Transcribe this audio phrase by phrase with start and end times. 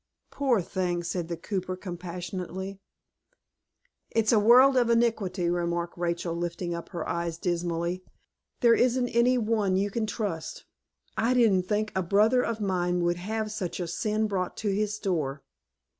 [0.31, 2.79] "Poor thing!" said the cooper, compassionately.
[4.09, 8.03] "It's a world of iniquity!" remarked Rachel, lifting up her eyes, dismally.
[8.61, 10.65] "There isn't any one you can trust.
[11.17, 14.97] I didn't think a brother of mine would have such a sin brought to his
[14.97, 15.43] door."